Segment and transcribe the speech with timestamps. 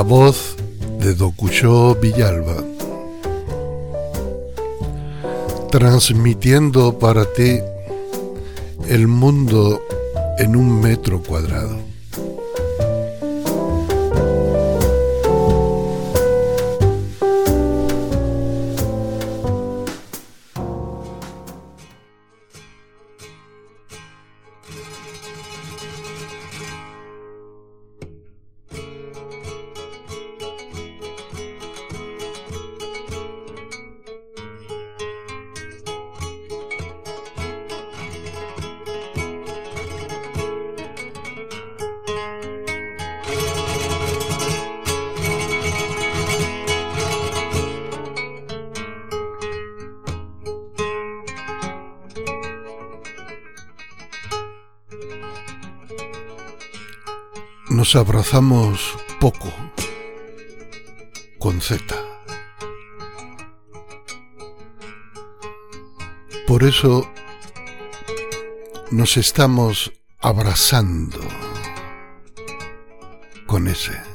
[0.00, 0.56] La voz
[0.98, 2.56] de Dokuyo Villalba,
[5.70, 7.58] transmitiendo para ti
[8.88, 9.82] el mundo
[10.38, 11.89] en un metro cuadrado.
[57.80, 59.50] Nos abrazamos poco
[61.38, 61.82] con Z.
[66.46, 67.10] Por eso
[68.90, 71.20] nos estamos abrazando
[73.46, 74.09] con ese.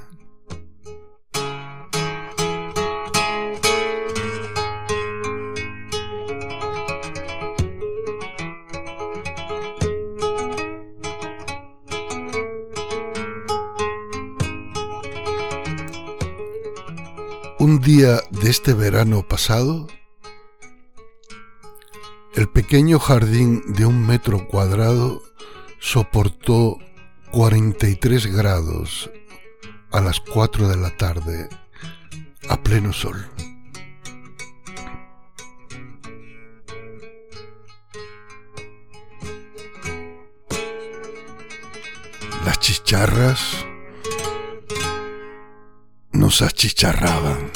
[17.65, 19.87] Un día de este verano pasado,
[22.35, 25.23] el pequeño jardín de un metro cuadrado
[25.79, 26.77] soportó
[27.31, 29.09] 43 grados
[29.91, 31.49] a las 4 de la tarde
[32.49, 33.25] a pleno sol.
[42.45, 43.65] Las chicharras
[46.25, 47.51] nos achicharraban.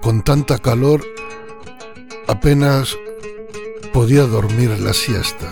[0.00, 1.04] Con tanta calor
[2.28, 2.96] apenas
[3.92, 5.50] podía dormir la siesta.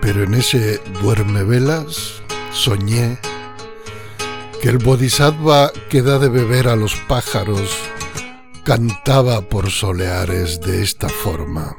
[0.00, 2.22] Pero en ese duerme velas
[2.52, 3.18] soñé
[4.62, 7.93] que el bodhisattva que da de beber a los pájaros
[8.64, 11.76] cantaba por soleares de esta forma.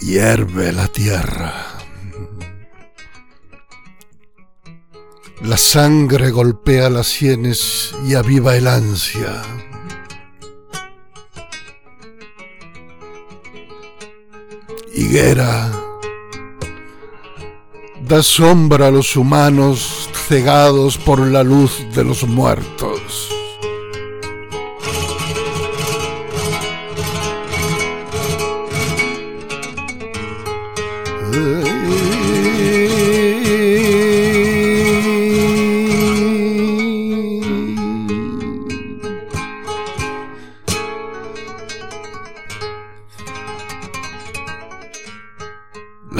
[0.00, 1.54] Hierve la tierra.
[5.42, 9.42] La sangre golpea las sienes y aviva el ansia.
[18.08, 22.97] Da sombra a los humanos cegados por la luz de los muertos.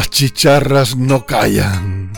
[0.06, 2.12] Chicharras no callan.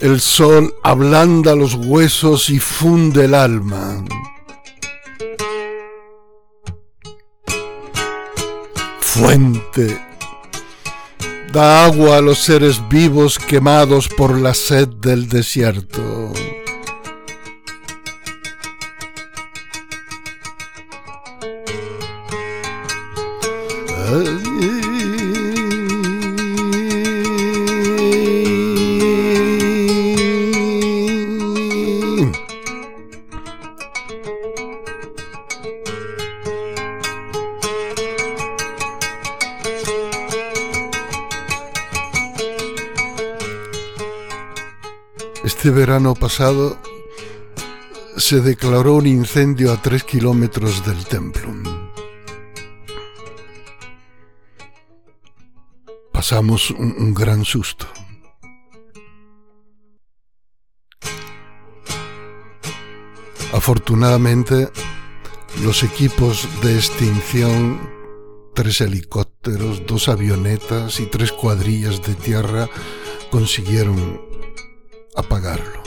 [0.00, 4.04] El sol ablanda los huesos y funde el alma.
[9.00, 10.00] Fuente,
[11.52, 16.32] da agua a los seres vivos quemados por la sed del desierto.
[45.68, 46.78] Este verano pasado
[48.16, 51.67] se declaró un incendio a tres kilómetros del templo.
[56.28, 57.86] Pasamos un, un gran susto.
[63.54, 64.68] Afortunadamente,
[65.62, 67.80] los equipos de extinción,
[68.54, 72.68] tres helicópteros, dos avionetas y tres cuadrillas de tierra
[73.30, 74.20] consiguieron
[75.16, 75.77] apagarlo.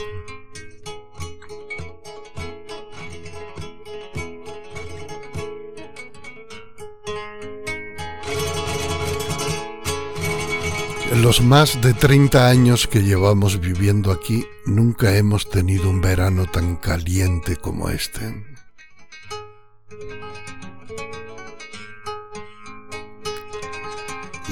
[11.16, 16.76] Los más de 30 años que llevamos viviendo aquí, nunca hemos tenido un verano tan
[16.76, 18.46] caliente como este.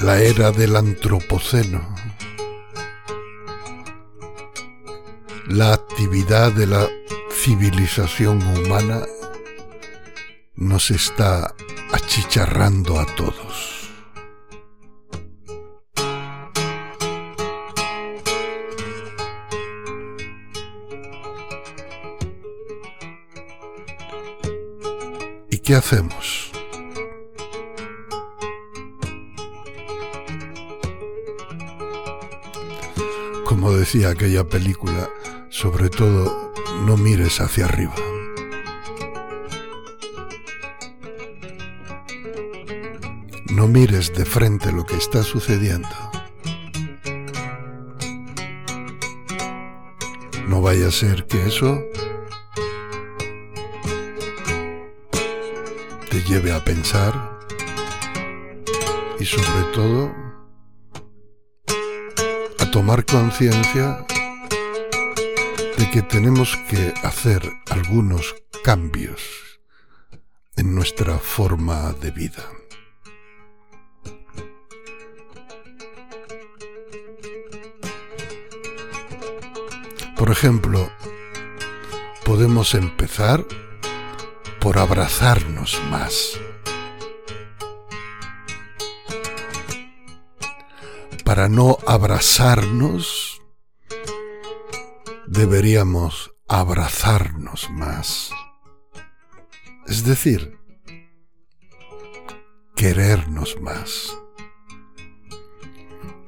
[0.03, 1.95] La era del antropoceno.
[5.47, 6.87] La actividad de la
[7.33, 9.01] civilización humana
[10.57, 11.55] nos está
[11.91, 13.70] achicharrando a todos.
[25.71, 26.51] Qué hacemos?
[33.45, 35.09] Como decía aquella película,
[35.49, 36.53] sobre todo
[36.87, 37.95] no mires hacia arriba.
[43.53, 45.89] No mires de frente lo que está sucediendo.
[50.49, 51.81] No vaya a ser que eso
[56.31, 57.41] lleve a pensar
[59.19, 60.15] y sobre todo
[62.61, 64.07] a tomar conciencia
[65.77, 69.21] de que tenemos que hacer algunos cambios
[70.55, 72.45] en nuestra forma de vida.
[80.17, 80.93] Por ejemplo,
[82.25, 83.45] podemos empezar
[84.61, 86.39] por abrazarnos más.
[91.25, 93.41] Para no abrazarnos,
[95.27, 98.31] deberíamos abrazarnos más.
[99.87, 100.59] Es decir,
[102.77, 104.17] querernos más,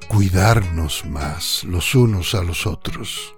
[0.07, 3.35] cuidarnos más los unos a los otros.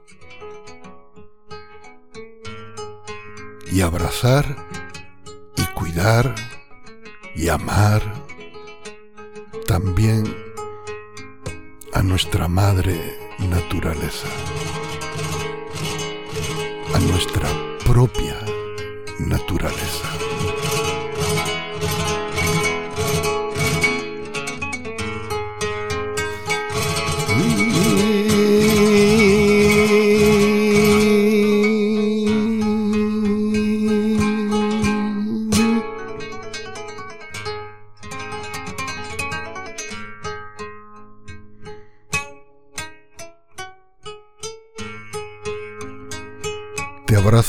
[3.75, 4.55] y abrazar
[5.75, 6.33] cuidar
[7.35, 8.01] y amar
[9.67, 10.23] también
[11.93, 12.97] a nuestra madre
[13.39, 14.27] naturaleza,
[16.93, 17.47] a nuestra
[17.85, 18.37] propia
[19.19, 20.34] naturaleza.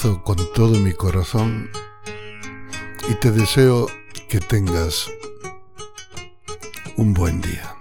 [0.03, 1.71] Con todo mi corazón
[3.09, 3.87] y te deseo
[4.29, 5.11] que tengas
[6.99, 7.76] un buen día.